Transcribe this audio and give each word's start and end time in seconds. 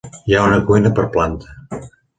Hi 0.29 0.37
ha 0.37 0.45
una 0.51 0.57
cuina 0.71 0.93
per 1.01 1.07
planta. 1.19 1.85